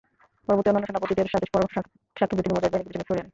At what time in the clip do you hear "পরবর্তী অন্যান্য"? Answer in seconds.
0.45-0.87